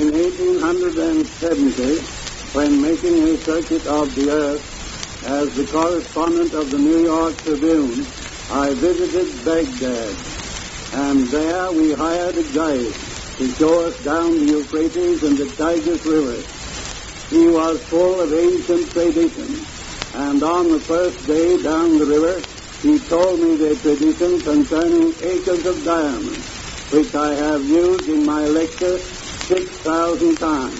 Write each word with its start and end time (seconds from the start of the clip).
In 0.00 0.16
1870, 0.16 2.56
when 2.56 2.80
making 2.80 3.20
a 3.20 3.36
circuit 3.44 3.84
of 3.84 4.08
the 4.16 4.32
earth 4.32 4.64
as 5.28 5.52
the 5.60 5.68
correspondent 5.68 6.56
of 6.56 6.72
the 6.72 6.80
New 6.80 7.04
York 7.04 7.36
Tribune, 7.44 8.08
I 8.48 8.72
visited 8.80 9.44
Baghdad, 9.44 10.16
and 10.96 11.28
there 11.28 11.68
we 11.76 11.92
hired 11.92 12.32
a 12.32 12.48
guide 12.48 12.96
to 13.36 13.44
show 13.60 13.92
us 13.92 14.00
down 14.00 14.40
the 14.40 14.56
Euphrates 14.56 15.20
and 15.20 15.36
the 15.36 15.52
Tigris 15.60 16.00
rivers. 16.08 16.48
He 17.28 17.44
was 17.52 17.84
full 17.92 18.24
of 18.24 18.32
ancient 18.32 18.96
traditions, 18.96 19.68
and 20.16 20.40
on 20.40 20.80
the 20.80 20.84
first 20.88 21.20
day 21.28 21.60
down 21.60 22.00
the 22.00 22.08
river, 22.08 22.40
he 22.80 22.96
told 23.04 23.36
me 23.36 23.52
the 23.52 23.76
tradition 23.84 24.40
concerning 24.48 25.12
acres 25.28 25.60
of 25.68 25.84
diamonds, 25.84 26.48
which 26.88 27.12
I 27.12 27.36
have 27.36 27.68
used 27.68 28.08
in 28.08 28.24
my 28.24 28.48
lecture 28.48 29.19
6,000 29.50 30.36
times. 30.36 30.78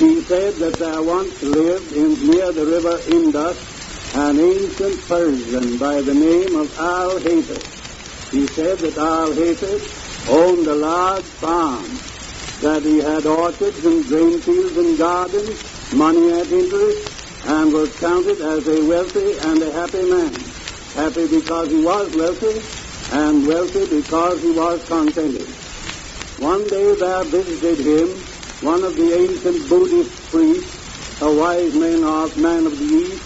He 0.00 0.20
said 0.22 0.56
that 0.56 0.74
there 0.80 1.02
once 1.02 1.40
lived 1.40 1.92
in, 1.92 2.26
near 2.26 2.50
the 2.50 2.66
river 2.66 2.98
Indus 3.06 3.56
an 4.14 4.40
ancient 4.40 5.06
Persian 5.06 5.78
by 5.78 6.02
the 6.02 6.12
name 6.12 6.56
of 6.56 6.76
Al-Hafid. 6.76 7.62
He 8.32 8.48
said 8.48 8.78
that 8.78 8.98
Al-Hafid 8.98 9.86
owned 10.28 10.66
a 10.66 10.74
large 10.74 11.24
farm, 11.38 11.86
that 12.60 12.82
he 12.82 12.98
had 12.98 13.24
orchards 13.24 13.84
and 13.84 14.04
grain 14.04 14.40
fields 14.40 14.76
and 14.76 14.98
gardens, 14.98 15.56
money 15.92 16.32
at 16.32 16.50
interest, 16.50 17.12
and 17.46 17.72
was 17.72 17.96
counted 18.00 18.40
as 18.40 18.66
a 18.66 18.84
wealthy 18.84 19.38
and 19.38 19.62
a 19.62 19.72
happy 19.72 20.02
man. 20.10 20.34
Happy 20.94 21.28
because 21.28 21.70
he 21.70 21.80
was 21.80 22.12
wealthy, 22.16 22.60
and 23.12 23.46
wealthy 23.46 23.86
because 23.86 24.42
he 24.42 24.50
was 24.50 24.84
contented. 24.88 25.69
One 26.40 26.70
day 26.70 26.94
there 26.94 27.24
visited 27.24 27.84
him 27.84 28.24
one 28.62 28.82
of 28.82 28.96
the 28.96 29.12
ancient 29.12 29.68
Buddhist 29.68 30.10
priests, 30.30 31.20
a 31.20 31.30
wise 31.30 31.74
man 31.74 32.02
of, 32.02 32.38
man 32.38 32.66
of 32.66 32.78
the 32.78 32.84
East, 32.86 33.22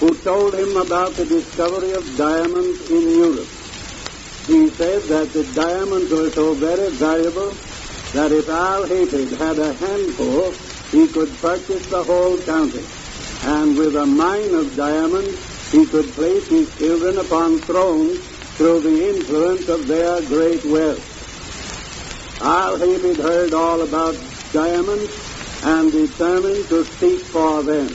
who 0.00 0.14
told 0.20 0.54
him 0.54 0.76
about 0.76 1.16
the 1.16 1.24
discovery 1.24 1.92
of 1.92 2.04
diamonds 2.18 2.90
in 2.90 3.08
Europe. 3.08 3.48
He 4.46 4.68
said 4.76 5.08
that 5.08 5.32
the 5.32 5.44
diamonds 5.54 6.12
were 6.12 6.30
so 6.30 6.54
very 6.54 6.90
valuable 6.90 7.56
that 8.12 8.32
if 8.32 8.46
Al-Hafid 8.46 9.38
had 9.38 9.58
a 9.58 9.72
handful, 9.72 10.52
he 10.92 11.08
could 11.08 11.40
purchase 11.40 11.88
the 11.88 12.04
whole 12.04 12.36
county. 12.44 12.84
And 13.44 13.78
with 13.78 13.96
a 13.96 14.04
mine 14.04 14.54
of 14.54 14.76
diamonds, 14.76 15.40
he 15.72 15.86
could 15.86 16.14
place 16.14 16.46
his 16.50 16.68
children 16.76 17.16
upon 17.16 17.60
thrones 17.62 18.20
through 18.58 18.82
the 18.82 19.08
influence 19.08 19.68
of 19.68 19.86
their 19.86 20.20
great 20.20 20.64
wealth. 20.66 21.15
Al-Hafid 22.40 23.16
heard 23.16 23.54
all 23.54 23.82
about 23.82 24.16
diamonds 24.52 25.10
and 25.62 25.90
determined 25.90 26.68
to 26.68 26.84
seek 27.00 27.22
for 27.26 27.62
them. 27.62 27.88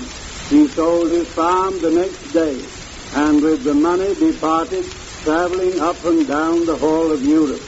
He 0.50 0.68
sold 0.70 1.12
his 1.12 1.28
farm 1.30 1.80
the 1.82 1.92
next 1.92 2.34
day 2.34 2.60
and 3.14 3.42
with 3.42 3.64
the 3.64 3.74
money 3.74 4.16
departed, 4.16 4.86
traveling 5.24 5.80
up 5.80 6.04
and 6.06 6.28
down 6.28 6.66
the 6.66 6.78
whole 6.78 7.12
of 7.12 7.24
Europe. 7.24 7.62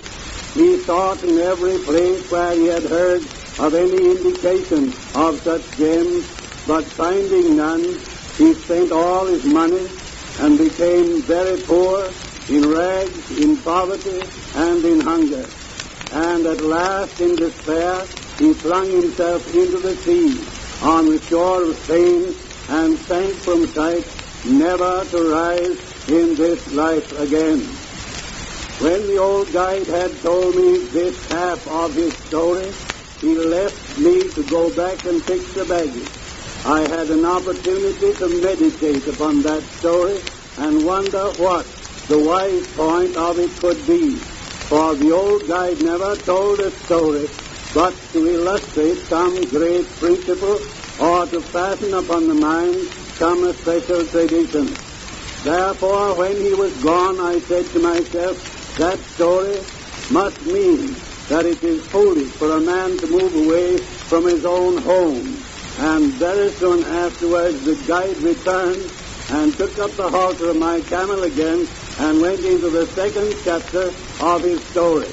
He 0.54 0.84
sought 0.84 1.24
in 1.24 1.38
every 1.40 1.80
place 1.80 2.30
where 2.32 2.56
he 2.56 2.66
had 2.68 2.84
heard 2.84 3.24
of 3.60 3.76
any 3.76 4.12
indication 4.12 4.94
of 5.14 5.42
such 5.44 5.64
gems, 5.78 6.26
but 6.66 6.86
finding 6.86 7.56
none, 7.56 8.02
he 8.38 8.54
spent 8.56 8.92
all 8.92 9.28
his 9.28 9.44
money 9.44 9.90
and 10.40 10.58
became 10.58 11.22
very 11.22 11.58
poor, 11.58 12.12
in 12.50 12.68
rags, 12.68 13.30
in 13.32 13.58
poverty, 13.58 14.22
and 14.56 14.84
in 14.86 15.00
hunger. 15.02 15.48
And 16.14 16.46
at 16.46 16.62
last, 16.62 17.20
in 17.20 17.36
despair, 17.36 18.06
he 18.38 18.54
flung 18.54 18.92
himself 18.92 19.48
into 19.48 19.80
the 19.80 19.96
sea 20.06 20.46
on 20.82 21.10
the 21.10 21.20
shore 21.26 21.64
of 21.64 21.78
Spain 21.84 22.36
and 22.70 23.00
sank 23.00 23.36
from 23.38 23.74
sight, 23.74 24.06
never 24.46 25.06
to 25.06 25.20
rise 25.24 25.78
in 26.08 26.36
this 26.36 26.68
life 26.72 27.12
again. 27.20 27.62
When 28.80 29.08
the 29.08 29.18
old 29.18 29.52
guide 29.54 29.88
had 29.88 30.22
told 30.22 30.56
me 30.56 30.86
this 30.88 31.16
half 31.30 31.66
of 31.68 31.96
his 31.96 32.14
story, 32.28 32.72
he 33.22 33.36
left 33.36 33.98
me 33.98 34.30
to 34.34 34.44
go 34.44 34.70
back 34.70 35.06
and 35.06 35.24
fix 35.24 35.54
the 35.54 35.66
baggage. 35.66 36.12
I 36.66 36.82
had 36.82 37.10
an 37.10 37.26
opportunity 37.26 38.14
to 38.14 38.28
meditate 38.42 39.08
upon 39.08 39.42
that 39.44 39.64
story 39.80 40.22
and 40.58 40.86
wonder 40.86 41.32
what 41.32 41.66
the 42.08 42.20
wise 42.20 42.68
point 42.76 43.16
of 43.16 43.40
it 43.40 43.58
could 43.62 43.88
be. 43.88 44.22
For 44.70 44.96
the 44.96 45.12
old 45.12 45.48
guide 45.48 45.82
never 45.82 46.16
told 46.18 46.60
a 46.60 46.72
story 46.86 47.30
but 47.74 47.96
to 48.14 48.28
illustrate 48.28 49.00
some 49.10 49.50
great 49.50 49.88
principle 50.00 50.62
or 51.00 51.26
to 51.26 51.42
fasten 51.42 51.94
upon 51.94 52.28
the 52.28 52.36
mind 52.36 52.88
some 53.18 53.52
special 53.62 54.06
tradition. 54.08 54.78
Therefore, 55.44 56.16
when 56.16 56.40
he 56.42 56.54
was 56.54 56.74
gone, 56.84 57.20
I 57.20 57.40
said 57.40 57.72
to 57.74 57.80
myself, 57.80 58.38
that 58.78 59.00
story 59.16 59.60
must 60.12 60.42
mean 60.44 60.96
that 61.30 61.46
it 61.46 61.64
is 61.64 61.84
foolish 61.88 62.32
for 62.34 62.52
a 62.52 62.62
man 62.62 63.00
to 63.00 63.08
move 63.08 63.36
away 63.36 63.78
from 64.10 64.26
his 64.26 64.46
own 64.46 64.78
home. 64.78 65.44
And 65.80 66.14
very 66.14 66.52
soon 66.54 66.84
afterwards, 66.86 67.64
the 67.64 67.76
guide 67.88 68.18
returned 68.18 68.90
and 69.30 69.58
took 69.58 69.78
up 69.80 69.96
the 69.96 70.10
halter 70.10 70.50
of 70.50 70.58
my 70.58 70.82
camel 70.82 71.24
again 71.24 71.68
and 72.00 72.22
went 72.22 72.44
into 72.46 72.70
the 72.70 72.88
second 72.96 73.36
chapter 73.44 73.94
of 74.20 74.44
his 74.44 74.62
story. 74.72 75.12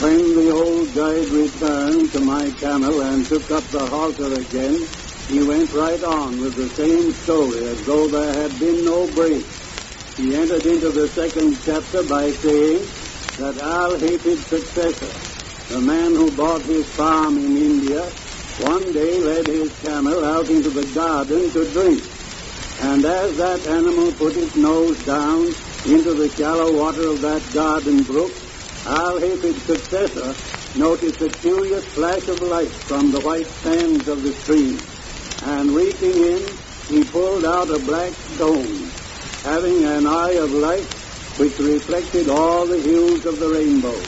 When 0.00 0.34
the 0.34 0.50
old 0.50 0.94
guide 0.94 1.28
returned 1.28 2.12
to 2.12 2.20
my 2.20 2.50
camel 2.60 3.00
and 3.02 3.26
took 3.26 3.50
up 3.50 3.68
the 3.70 3.86
halter 3.86 4.34
again, 4.38 4.88
he 5.28 5.42
went 5.42 5.72
right 5.72 6.02
on 6.02 6.40
with 6.40 6.56
the 6.56 6.68
same 6.70 7.12
story 7.22 7.66
as 7.68 7.84
though 7.84 8.08
there 8.08 8.34
had 8.42 8.58
been 8.58 8.84
no 8.84 9.06
break. 9.08 9.44
He 10.16 10.34
entered 10.34 10.66
into 10.66 10.90
the 10.90 11.08
second 11.08 11.58
chapter 11.64 12.02
by 12.02 12.30
saying 12.42 12.88
that 13.38 13.58
Al-Hafid's 13.58 14.46
successor, 14.46 15.12
the 15.68 15.80
man 15.80 16.14
who 16.14 16.30
bought 16.32 16.62
his 16.62 16.86
farm 16.94 17.38
in 17.38 17.56
India, 17.56 18.02
one 18.58 18.92
day 18.92 19.20
led 19.20 19.46
his 19.46 19.70
camel 19.82 20.24
out 20.24 20.50
into 20.50 20.70
the 20.70 20.86
garden 20.94 21.50
to 21.52 21.70
drink. 21.72 22.02
And 22.80 23.04
as 23.04 23.36
that 23.36 23.66
animal 23.66 24.12
put 24.12 24.36
its 24.36 24.56
nose 24.56 24.98
down 25.04 25.54
into 25.86 26.14
the 26.14 26.28
shallow 26.36 26.72
water 26.72 27.06
of 27.06 27.20
that 27.20 27.42
garden 27.52 28.02
brook, 28.02 28.32
Al-Hafid's 28.86 29.62
successor 29.64 30.34
noticed 30.74 31.20
a 31.20 31.28
curious 31.40 31.84
flash 31.94 32.26
of 32.28 32.42
light 32.42 32.72
from 32.86 33.10
the 33.10 33.20
white 33.20 33.48
sands 33.62 34.08
of 34.08 34.22
the 34.22 34.32
stream, 34.42 34.82
and 35.42 35.74
reaching 35.74 36.18
in, 36.18 36.58
he 36.88 37.04
pulled 37.04 37.44
out 37.44 37.70
a 37.70 37.78
black 37.78 38.12
stone, 38.34 38.90
having 39.42 39.84
an 39.84 40.06
eye 40.06 40.36
of 40.40 40.50
light 40.50 40.88
which 41.38 41.58
reflected 41.58 42.28
all 42.28 42.66
the 42.66 42.80
hues 42.80 43.24
of 43.24 43.38
the 43.38 43.48
rainbow. 43.48 44.02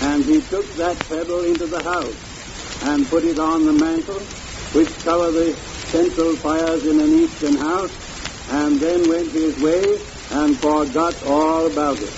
And 0.00 0.24
he 0.24 0.40
took 0.42 0.66
that 0.76 0.98
pebble 1.08 1.44
into 1.44 1.66
the 1.66 1.82
house 1.82 2.16
and 2.82 3.08
put 3.08 3.24
it 3.24 3.38
on 3.38 3.64
the 3.64 3.72
mantel, 3.72 4.20
which 4.72 4.90
covered 5.04 5.32
the 5.32 5.54
central 5.90 6.36
fires 6.36 6.84
in 6.84 6.98
an 7.00 7.12
eastern 7.22 7.56
house, 7.56 7.92
and 8.50 8.80
then 8.80 9.08
went 9.08 9.32
his 9.32 9.56
way 9.58 9.98
and 10.30 10.58
forgot 10.58 11.22
all 11.22 11.66
about 11.66 12.02
it. 12.02 12.12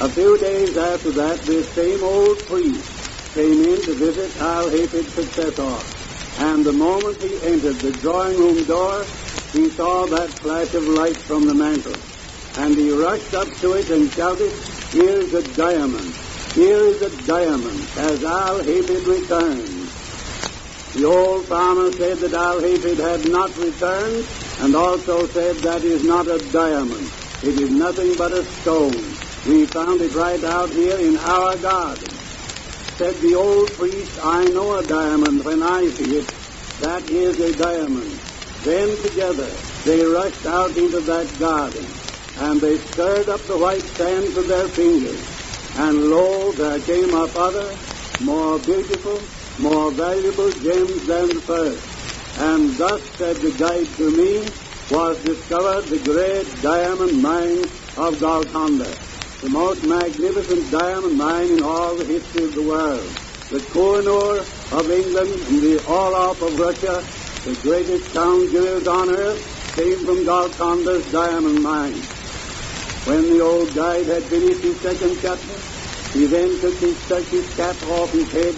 A 0.00 0.08
few 0.10 0.38
days 0.38 0.76
after 0.76 1.12
that, 1.12 1.44
this 1.44 1.74
same 1.74 2.02
old 2.02 2.46
priest 2.46 2.88
came 3.34 3.60
in 3.60 3.84
to 3.86 3.94
visit 3.94 4.36
Al-Hafid's 4.36 5.14
successor. 5.14 5.82
And 6.38 6.64
the 6.64 6.72
moment 6.72 7.20
he 7.20 7.34
entered 7.42 7.82
the 7.82 7.92
drawing 8.00 8.38
room 8.38 8.64
door, 8.64 9.06
he 9.52 9.68
saw 9.70 10.06
that 10.06 10.30
flash 10.40 10.72
of 10.74 10.84
light 10.84 11.16
from 11.26 11.46
the 11.46 11.54
mantel. 11.54 11.96
And 12.56 12.76
he 12.78 12.90
rushed 12.90 13.34
up 13.34 13.48
to 13.60 13.72
it 13.74 13.90
and 13.90 14.10
shouted, 14.12 14.52
Here's 14.92 15.32
a 15.34 15.42
diamond. 15.54 16.14
Here 16.54 16.86
is 16.86 17.02
a 17.02 17.10
diamond, 17.26 17.88
as 17.96 18.22
Al-Hafid 18.22 19.06
returns. 19.06 19.90
The 20.94 21.04
old 21.04 21.46
farmer 21.46 21.90
said 21.98 22.18
that 22.20 22.32
Al-Hafid 22.32 22.98
had 22.98 23.26
not 23.26 23.56
returned, 23.58 24.26
and 24.60 24.74
also 24.74 25.26
said 25.28 25.56
that 25.56 25.84
is 25.84 26.04
not 26.04 26.26
a 26.26 26.38
diamond. 26.50 27.10
It 27.42 27.56
is 27.58 27.70
nothing 27.70 28.16
but 28.16 28.32
a 28.32 28.44
stone. 28.60 29.14
We 29.46 29.66
found 29.66 30.00
it 30.00 30.12
right 30.14 30.42
out 30.42 30.70
here 30.70 30.98
in 30.98 31.16
our 31.16 31.56
garden. 31.56 32.10
Said 32.98 33.14
the 33.20 33.34
old 33.36 33.70
priest, 33.78 34.18
I 34.20 34.44
know 34.48 34.78
a 34.78 34.82
diamond 34.82 35.44
when 35.44 35.62
I 35.62 35.86
see 35.90 36.18
it. 36.18 36.26
That 36.80 37.08
is 37.08 37.38
a 37.38 37.56
diamond. 37.56 38.18
Then 38.64 39.00
together 39.00 39.50
they 39.84 40.00
rushed 40.00 40.44
out 40.46 40.76
into 40.76 41.00
that 41.02 41.38
garden, 41.38 41.86
and 42.38 42.60
they 42.60 42.78
stirred 42.78 43.28
up 43.28 43.46
the 43.46 43.56
white 43.56 43.84
sands 43.96 44.34
with 44.34 44.48
their 44.48 44.68
fingers. 44.68 45.22
And 45.76 46.10
lo, 46.10 46.50
there 46.52 46.80
came 46.80 47.14
up 47.14 47.36
other, 47.36 47.78
more 48.20 48.58
beautiful, 48.58 49.22
more 49.58 49.92
valuable 49.92 50.50
gems 50.50 51.06
than 51.06 51.28
the 51.28 51.42
first. 51.46 51.97
And 52.38 52.78
thus, 52.78 53.02
said 53.18 53.36
the 53.42 53.52
guide 53.58 53.90
to 53.98 54.10
me, 54.10 54.52
was 54.90 55.16
discovered 55.26 55.90
the 55.90 56.02
great 56.06 56.62
diamond 56.62 57.20
mine 57.20 57.68
of 57.96 58.20
Golconda 58.20 59.08
the 59.40 59.48
most 59.48 59.84
magnificent 59.86 60.66
diamond 60.70 61.14
mine 61.14 61.50
in 61.54 61.62
all 61.62 61.94
the 61.94 62.10
history 62.10 62.42
of 62.42 62.54
the 62.58 62.66
world. 62.66 63.06
The 63.54 63.62
Koh-i-Noor 63.70 64.34
of 64.74 64.90
England 64.90 65.46
and 65.46 65.62
the 65.62 65.78
Orloff 65.86 66.42
of 66.42 66.58
Russia, 66.58 67.06
the 67.46 67.54
greatest 67.62 68.10
scoundrels 68.10 68.86
on 68.86 69.14
earth, 69.14 69.38
came 69.78 70.04
from 70.04 70.26
Golconda's 70.26 71.06
diamond 71.14 71.62
mine. 71.62 72.02
When 73.06 73.30
the 73.30 73.40
old 73.46 73.70
guide 73.78 74.10
had 74.10 74.26
finished 74.26 74.64
his 74.66 74.78
second 74.82 75.22
chapter, 75.22 75.56
he 76.18 76.26
then 76.26 76.58
took 76.58 76.76
his 76.82 76.98
Turkish 77.06 77.48
cap 77.54 77.78
off 77.86 78.10
his 78.10 78.26
head 78.34 78.54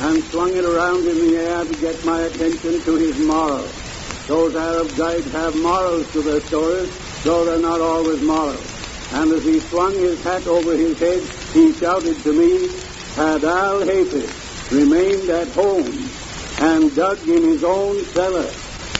and 0.00 0.24
swung 0.24 0.54
it 0.56 0.64
around 0.64 1.06
in 1.06 1.18
the 1.18 1.36
air 1.36 1.64
to 1.64 1.74
get 1.76 2.04
my 2.04 2.22
attention 2.22 2.82
to 2.82 2.96
his 2.96 3.16
moral. 3.18 3.70
Those 4.26 4.54
Arab 4.54 4.96
guides 4.96 5.30
have 5.32 5.54
morals 5.56 6.10
to 6.12 6.22
their 6.22 6.40
stories, 6.40 6.92
though 7.24 7.44
they're 7.44 7.58
not 7.58 7.80
always 7.80 8.20
moral. 8.22 8.62
And 9.12 9.32
as 9.32 9.44
he 9.44 9.60
swung 9.60 9.98
his 9.98 10.22
hat 10.22 10.46
over 10.46 10.76
his 10.76 10.98
head, 10.98 11.22
he 11.52 11.72
shouted 11.74 12.22
to 12.22 12.32
me, 12.32 12.68
had 13.14 13.44
Al 13.44 13.80
Hafid 13.80 14.30
remained 14.70 15.28
at 15.28 15.48
home 15.48 16.10
and 16.58 16.94
dug 16.94 17.28
in 17.28 17.42
his 17.42 17.62
own 17.62 18.04
cellar 18.06 18.50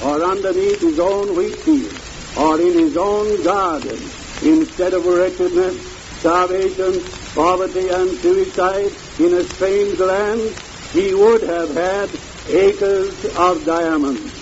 or 0.03 0.23
underneath 0.23 0.81
his 0.81 0.99
own 0.99 1.35
wheat 1.35 1.57
field 1.61 1.95
or 2.37 2.61
in 2.61 2.75
his 2.75 2.97
own 2.97 3.43
garden 3.43 4.11
instead 4.43 4.93
of 4.93 5.05
wretchedness, 5.05 5.81
starvation, 6.19 7.03
poverty, 7.35 7.89
and 7.89 8.19
suicide 8.19 8.93
in 9.19 9.35
a 9.35 9.45
strange 9.45 9.99
land, 9.99 10.55
he 10.93 11.15
would 11.15 11.43
have 11.43 11.75
had 11.75 12.09
acres 12.49 13.19
of 13.35 13.65
diamonds. 13.67 14.42